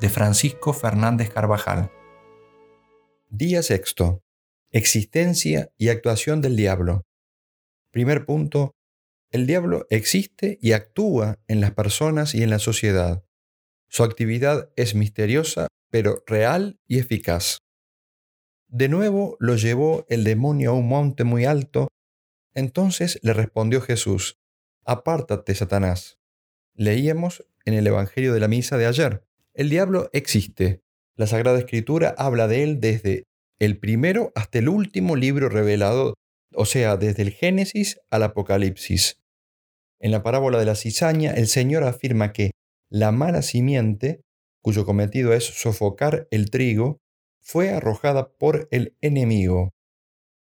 [0.00, 1.90] de Francisco Fernández Carvajal.
[3.28, 4.22] Día sexto.
[4.70, 7.02] Existencia y actuación del diablo.
[7.90, 8.74] Primer punto.
[9.30, 13.24] El diablo existe y actúa en las personas y en la sociedad.
[13.88, 17.58] Su actividad es misteriosa, pero real y eficaz.
[18.68, 21.88] De nuevo lo llevó el demonio a un monte muy alto.
[22.54, 24.38] Entonces le respondió Jesús,
[24.84, 26.18] Apártate, Satanás.
[26.74, 29.24] Leíamos en el Evangelio de la Misa de ayer.
[29.54, 30.82] El diablo existe.
[31.16, 33.22] La Sagrada Escritura habla de él desde
[33.60, 36.14] el primero hasta el último libro revelado,
[36.52, 39.20] o sea, desde el Génesis al Apocalipsis.
[40.00, 42.50] En la parábola de la cizaña, el Señor afirma que
[42.90, 44.22] la mala simiente,
[44.60, 46.98] cuyo cometido es sofocar el trigo,
[47.40, 49.70] fue arrojada por el enemigo.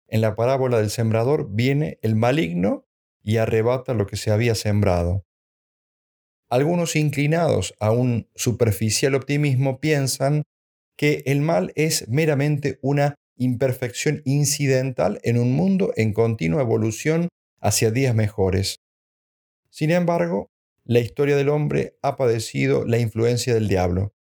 [0.09, 2.87] En la parábola del sembrador viene el maligno
[3.23, 5.27] y arrebata lo que se había sembrado.
[6.53, 10.43] Algunos inclinados a un superficial optimismo piensan
[10.99, 17.29] que el mal es meramente una imperfección incidental en un mundo en continua evolución
[17.63, 18.81] hacia días mejores.
[19.71, 20.51] Sin embargo,
[20.85, 24.13] la historia del hombre ha padecido la influencia del diablo.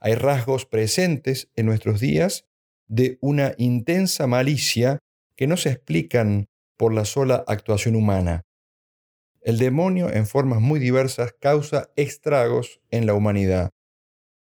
[0.00, 2.46] Hay rasgos presentes en nuestros días
[2.88, 4.98] de una intensa malicia
[5.36, 8.42] que no se explican por la sola actuación humana.
[9.44, 13.68] El demonio en formas muy diversas causa estragos en la humanidad.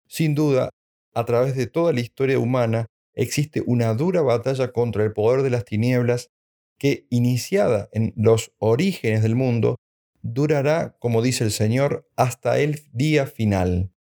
[0.08, 0.72] Sin duda,
[1.16, 5.52] a través de toda la historia humana existe una dura batalla contra el poder de
[5.52, 6.32] las tinieblas
[6.78, 9.78] que, iniciada en los orígenes del mundo,
[10.22, 13.94] durará, como dice el Señor, hasta el día final.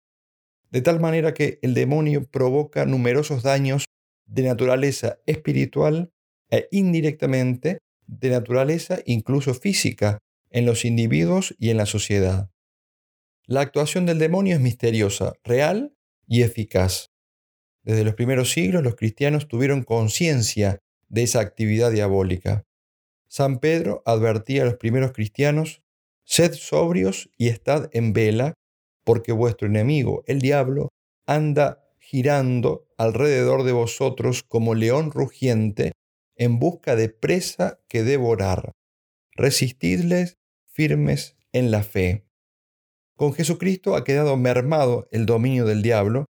[0.71, 3.85] De tal manera que el demonio provoca numerosos daños
[4.25, 6.09] de naturaleza espiritual
[6.49, 7.77] e indirectamente
[8.07, 10.17] de naturaleza incluso física,
[10.49, 12.49] en los individuos y en la sociedad.
[13.45, 15.95] La actuación del demonio es misteriosa, real
[16.27, 17.11] y eficaz.
[17.83, 22.65] Desde los primeros siglos los cristianos tuvieron conciencia de esa actividad diabólica.
[23.29, 25.81] San Pedro advertía a los primeros cristianos,
[26.25, 28.53] sed sobrios y estad en vela,
[29.05, 30.89] porque vuestro enemigo, el diablo,
[31.25, 35.93] anda girando alrededor de vosotros como león rugiente
[36.35, 38.73] en busca de presa que devorar.
[39.37, 42.25] Resistidles firmes en la fe.
[43.15, 46.25] Con Jesucristo ha quedado mermado el dominio del diablo,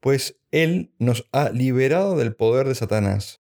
[0.00, 3.40] pues Él nos ha liberado del poder de Satanás.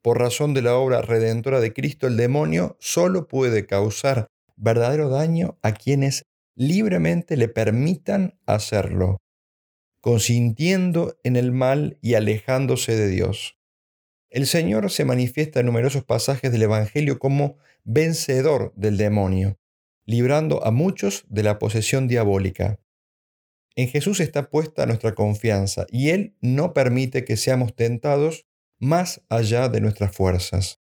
[0.00, 5.58] Por razón de la obra redentora de Cristo, el demonio solo puede causar verdadero daño
[5.62, 6.22] a quienes
[6.54, 9.16] libremente le permitan hacerlo,
[10.00, 13.59] consintiendo en el mal y alejándose de Dios.
[14.30, 19.58] El Señor se manifiesta en numerosos pasajes del Evangelio como vencedor del demonio,
[20.06, 22.78] librando a muchos de la posesión diabólica.
[23.74, 28.46] En Jesús está puesta nuestra confianza y Él no permite que seamos tentados
[28.78, 30.80] más allá de nuestras fuerzas.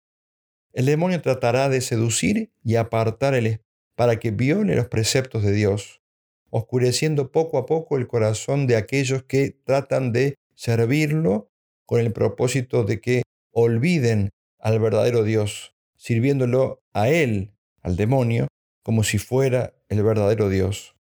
[0.75, 3.63] El demonio tratará de seducir y apartar el,
[3.95, 6.03] para que viole los preceptos de Dios,
[6.51, 11.51] oscureciendo poco a poco el corazón de aquellos que tratan de servirlo
[11.87, 13.23] con el propósito de que
[13.53, 17.53] olviden al verdadero Dios, sirviéndolo a Él,
[17.83, 18.49] al demonio,
[18.83, 20.97] como si fuera el verdadero Dios.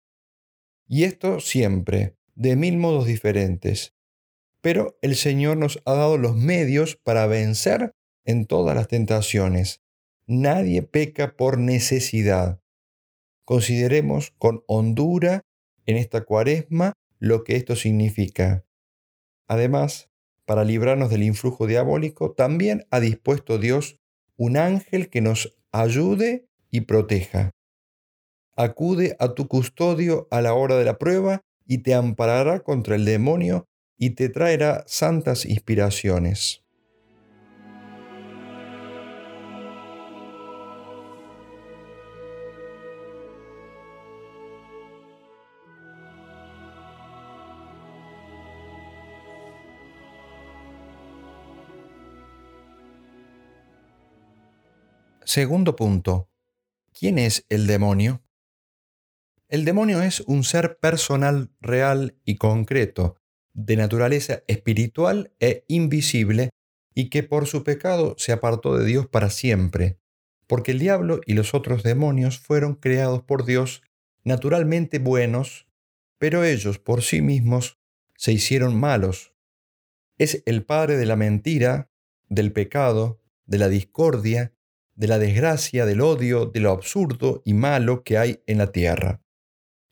[0.88, 3.94] Y esto siempre, de mil modos diferentes,
[4.62, 7.92] pero el Señor nos ha dado los medios para vencer
[8.26, 9.82] en todas las tentaciones.
[10.26, 12.60] Nadie peca por necesidad.
[13.46, 15.42] Consideremos con hondura
[15.86, 18.66] en esta cuaresma lo que esto significa.
[19.48, 20.07] Además,
[20.48, 24.00] para librarnos del influjo diabólico, también ha dispuesto Dios
[24.38, 27.52] un ángel que nos ayude y proteja.
[28.56, 33.04] Acude a tu custodio a la hora de la prueba y te amparará contra el
[33.04, 33.68] demonio
[33.98, 36.64] y te traerá santas inspiraciones.
[55.28, 56.32] Segundo punto.
[56.98, 58.24] ¿Quién es el demonio?
[59.50, 63.18] El demonio es un ser personal, real y concreto,
[63.54, 66.52] de naturaleza espiritual e invisible,
[66.96, 70.00] y que por su pecado se apartó de Dios para siempre,
[70.48, 73.82] porque el diablo y los otros demonios fueron creados por Dios
[74.24, 75.68] naturalmente buenos,
[76.18, 77.82] pero ellos por sí mismos
[78.16, 79.34] se hicieron malos.
[80.18, 81.92] Es el padre de la mentira,
[82.30, 84.54] del pecado, de la discordia
[84.98, 89.22] de la desgracia, del odio, de lo absurdo y malo que hay en la tierra.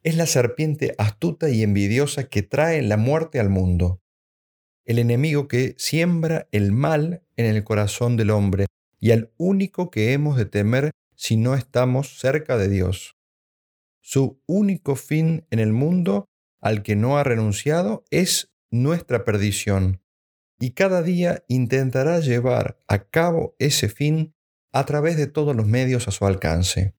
[0.04, 4.02] Es la serpiente astuta y envidiosa que trae la muerte al mundo.
[4.84, 8.66] El enemigo que siembra el mal en el corazón del hombre
[9.00, 13.16] y al único que hemos de temer si no estamos cerca de Dios.
[14.02, 16.26] Su único fin en el mundo
[16.62, 20.02] al que no ha renunciado es nuestra perdición,
[20.60, 24.34] y cada día intentará llevar a cabo ese fin
[24.76, 26.96] a través de todos los medios a su alcance.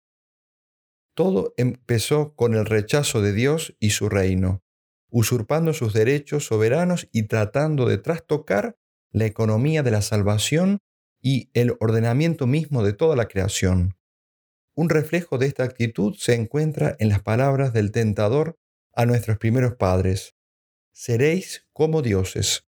[1.15, 4.63] Todo empezó con el rechazo de Dios y su reino,
[5.11, 8.79] usurpando sus derechos soberanos y tratando de trastocar
[9.11, 10.79] la economía de la salvación
[11.21, 13.99] y el ordenamiento mismo de toda la creación.
[14.75, 18.59] Un reflejo de esta actitud se encuentra en las palabras del tentador
[18.95, 20.35] a nuestros primeros padres.
[20.93, 22.67] Seréis como dioses.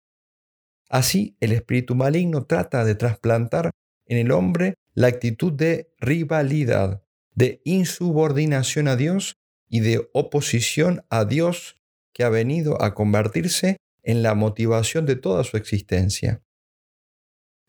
[0.87, 3.71] Así el espíritu maligno trata de trasplantar
[4.07, 7.03] en el hombre la actitud de rivalidad,
[7.33, 9.35] de insubordinación a Dios
[9.69, 11.77] y de oposición a Dios
[12.13, 16.43] que ha venido a convertirse en la motivación de toda su existencia.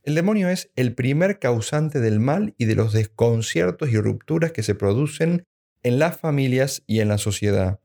[0.02, 4.62] El demonio es el primer causante del mal y de los desconciertos y rupturas que
[4.62, 5.44] se producen
[5.82, 7.80] en las familias y en la sociedad.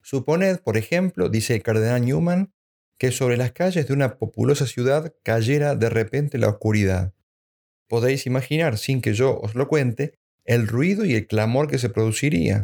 [0.00, 2.54] Suponed, por ejemplo, dice el cardenal Newman,
[2.96, 7.12] que sobre las calles de una populosa ciudad cayera de repente la oscuridad
[7.92, 10.14] podéis imaginar, sin que yo os lo cuente,
[10.46, 12.62] el ruido y el clamor que se produciría.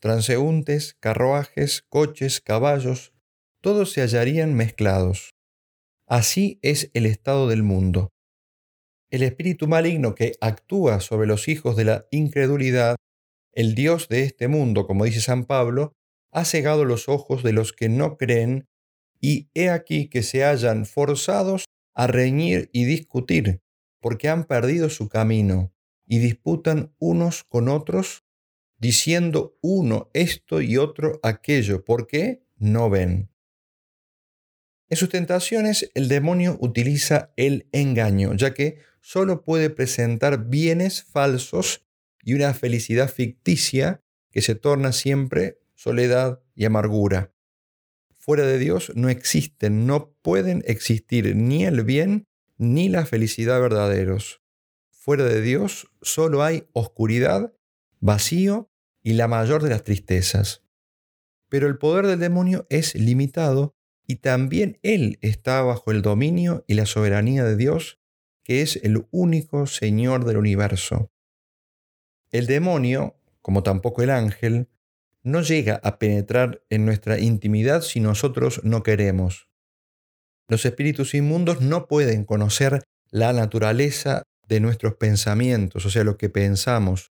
[0.00, 3.12] Transeúntes, carruajes, coches, caballos,
[3.60, 5.34] todos se hallarían mezclados.
[6.08, 8.08] Así es el estado del mundo.
[9.10, 12.96] El espíritu maligno que actúa sobre los hijos de la incredulidad,
[13.52, 15.92] el Dios de este mundo, como dice San Pablo,
[16.32, 18.64] ha cegado los ojos de los que no creen,
[19.20, 23.60] y he aquí que se hallan forzados a reñir y discutir,
[24.06, 25.74] porque han perdido su camino
[26.06, 28.24] y disputan unos con otros,
[28.78, 33.32] diciendo uno esto y otro aquello, porque no ven.
[34.88, 41.84] En sus tentaciones el demonio utiliza el engaño, ya que solo puede presentar bienes falsos
[42.22, 47.34] y una felicidad ficticia que se torna siempre soledad y amargura.
[48.12, 52.28] Fuera de Dios no existen, no pueden existir ni el bien
[52.58, 54.42] ni la felicidad verdaderos.
[54.90, 57.54] Fuera de Dios solo hay oscuridad,
[58.00, 58.70] vacío
[59.02, 60.64] y la mayor de las tristezas.
[61.48, 66.74] Pero el poder del demonio es limitado y también él está bajo el dominio y
[66.74, 68.00] la soberanía de Dios,
[68.42, 71.10] que es el único Señor del universo.
[72.30, 74.68] El demonio, como tampoco el ángel,
[75.22, 79.48] no llega a penetrar en nuestra intimidad si nosotros no queremos.
[80.48, 86.28] Los espíritus inmundos no pueden conocer la naturaleza de nuestros pensamientos, o sea, lo que
[86.28, 87.10] pensamos.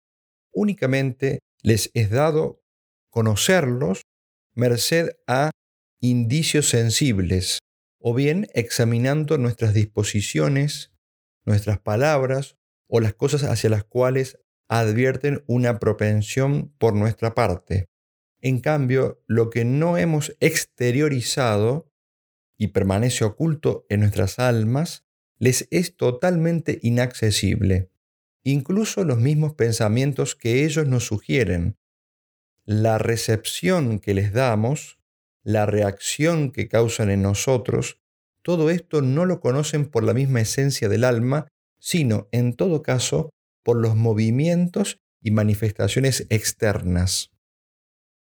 [0.53, 2.61] Únicamente les es dado
[3.09, 4.03] conocerlos
[4.53, 5.51] merced a
[6.01, 7.59] indicios sensibles,
[7.99, 10.91] o bien examinando nuestras disposiciones,
[11.45, 12.55] nuestras palabras
[12.87, 17.87] o las cosas hacia las cuales advierten una propensión por nuestra parte.
[18.41, 21.91] En cambio, lo que no hemos exteriorizado
[22.57, 25.05] y permanece oculto en nuestras almas,
[25.39, 27.91] les es totalmente inaccesible,
[28.43, 31.77] incluso los mismos pensamientos que ellos nos sugieren.
[32.65, 34.99] La recepción que les damos,
[35.43, 37.99] la reacción que causan en nosotros,
[38.41, 41.47] todo esto no lo conocen por la misma esencia del alma,
[41.79, 43.29] sino, en todo caso,
[43.63, 47.36] por los movimientos y manifestaciones externas.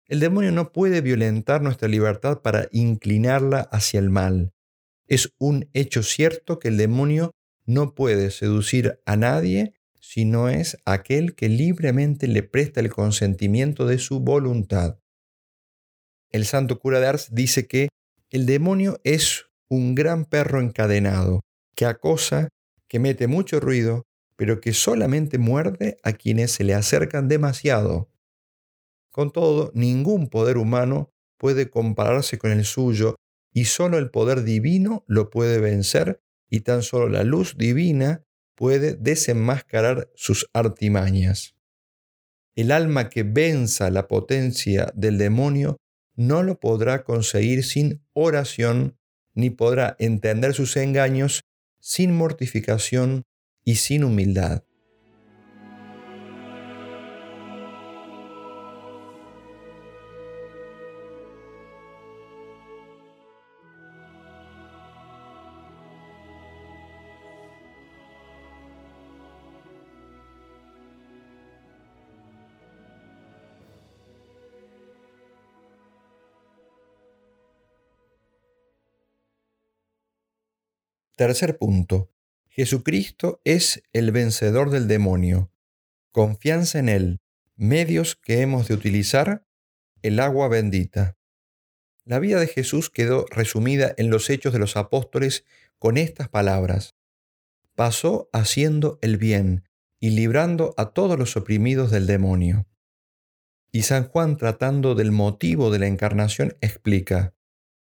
[0.09, 4.53] El demonio no puede violentar nuestra libertad para inclinarla hacia el mal.
[5.07, 7.31] Es un hecho cierto que el demonio
[7.67, 13.85] no puede seducir a nadie si no es aquel que libremente le presta el consentimiento
[13.85, 14.97] de su voluntad.
[16.31, 17.89] El santo cura de Ars dice que
[18.31, 21.41] el demonio es un gran perro encadenado,
[21.75, 22.49] que acosa,
[22.87, 28.08] que mete mucho ruido, pero que solamente muerde a quienes se le acercan demasiado.
[29.11, 33.15] Con todo, ningún poder humano puede compararse con el suyo
[33.51, 38.23] y solo el poder divino lo puede vencer y tan solo la luz divina
[38.55, 41.55] puede desenmascarar sus artimañas.
[42.55, 45.77] El alma que venza la potencia del demonio
[46.15, 48.97] no lo podrá conseguir sin oración,
[49.33, 51.41] ni podrá entender sus engaños
[51.79, 53.23] sin mortificación
[53.63, 54.63] y sin humildad.
[81.19, 82.13] Tercer punto.
[82.47, 85.51] Jesucristo es el vencedor del demonio.
[86.13, 87.19] Confianza en Él.
[87.57, 89.45] Medios que hemos de utilizar.
[90.01, 91.17] El agua bendita.
[92.05, 95.43] La vida de Jesús quedó resumida en los hechos de los apóstoles
[95.77, 96.95] con estas palabras.
[97.75, 99.67] Pasó haciendo el bien
[99.99, 102.65] y librando a todos los oprimidos del demonio.
[103.73, 107.35] Y San Juan tratando del motivo de la encarnación explica,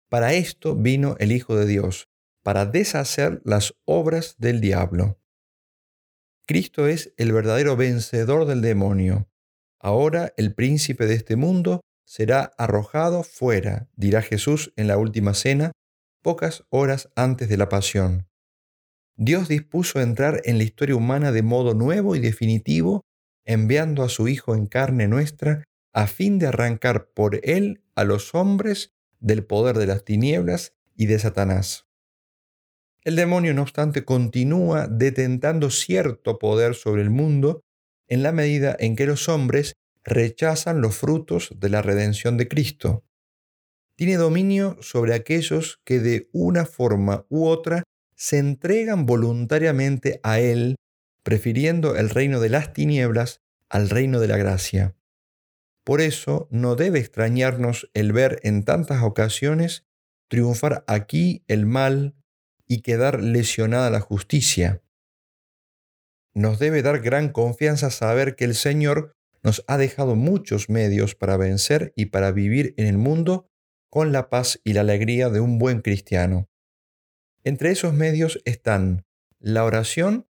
[0.10, 2.11] para esto vino el Hijo de Dios,
[2.44, 5.20] para deshacer las obras del diablo.
[6.46, 9.30] Cristo es el verdadero vencedor del demonio.
[9.80, 15.72] Ahora el príncipe de este mundo será arrojado fuera, dirá Jesús en la última cena,
[16.22, 18.28] pocas horas antes de la pasión.
[19.16, 23.02] Dios dispuso entrar en la historia humana de modo nuevo y definitivo,
[23.46, 28.34] enviando a su Hijo en carne nuestra, a fin de arrancar por él a los
[28.34, 31.91] hombres del poder de las tinieblas y de Satanás.
[33.04, 37.62] El demonio, no obstante, continúa detentando cierto poder sobre el mundo
[38.08, 43.04] en la medida en que los hombres rechazan los frutos de la redención de Cristo.
[43.96, 47.84] Tiene dominio sobre aquellos que de una forma u otra
[48.16, 50.76] se entregan voluntariamente a Él,
[51.24, 54.96] prefiriendo el reino de las tinieblas al reino de la gracia.
[55.84, 59.86] Por eso no debe extrañarnos el ver en tantas ocasiones
[60.28, 62.16] triunfar aquí el mal
[62.72, 64.82] y quedar lesionada la justicia.
[66.34, 69.12] Nos debe dar gran confianza saber que el Señor
[69.44, 73.50] nos ha dejado muchos medios para vencer y para vivir en el mundo
[73.90, 76.50] con la paz y la alegría de un buen cristiano.
[77.44, 79.06] Entre esos medios están
[79.38, 80.30] la oración,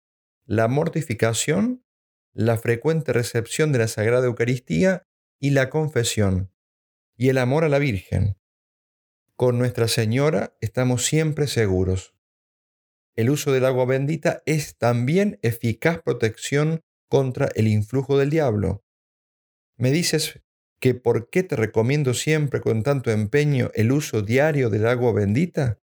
[0.44, 1.84] la mortificación,
[2.32, 5.06] la frecuente recepción de la Sagrada Eucaristía
[5.38, 6.50] y la confesión,
[7.16, 8.36] y el amor a la Virgen.
[9.36, 12.13] Con Nuestra Señora estamos siempre seguros
[13.16, 18.84] el uso del agua bendita es también eficaz protección contra el influjo del diablo.
[19.76, 20.40] Me dices
[20.80, 25.80] que por qué te recomiendo siempre con tanto empeño el uso diario del agua bendita?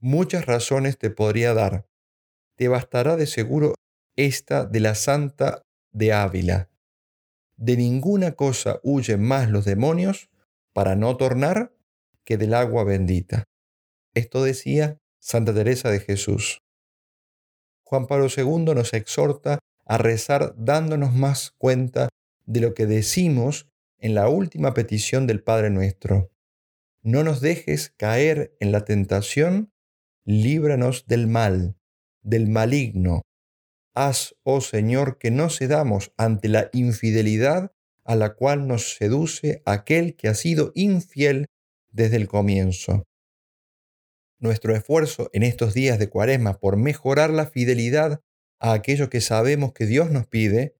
[0.00, 1.88] Muchas razones te podría dar.
[2.56, 3.74] Te bastará de seguro
[4.16, 6.70] esta de la Santa de Ávila.
[7.56, 10.30] De ninguna cosa huyen más los demonios
[10.72, 11.72] para no tornar
[12.24, 13.44] que del agua bendita.
[14.14, 16.60] Esto decía Santa Teresa de Jesús.
[17.84, 22.08] Juan Pablo II nos exhorta a rezar dándonos más cuenta
[22.44, 23.66] de lo que decimos
[23.98, 26.30] en la última petición del Padre nuestro.
[27.02, 29.72] No nos dejes caer en la tentación,
[30.24, 31.76] líbranos del mal,
[32.22, 33.22] del maligno.
[33.94, 37.72] Haz, oh Señor, que no cedamos ante la infidelidad
[38.04, 41.46] a la cual nos seduce aquel que ha sido infiel
[41.90, 43.07] desde el comienzo.
[44.40, 48.20] Nuestro esfuerzo en estos días de cuaresma por mejorar la fidelidad
[48.60, 50.74] a aquello que sabemos que Dios nos pide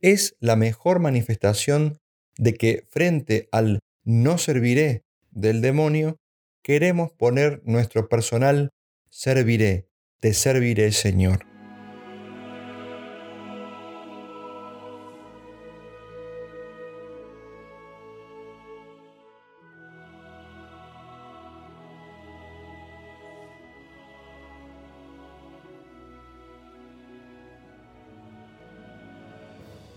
[0.00, 1.98] es la mejor manifestación
[2.36, 6.18] de que frente al no serviré del demonio,
[6.62, 8.70] queremos poner nuestro personal
[9.10, 9.88] serviré,
[10.20, 11.51] te serviré Señor.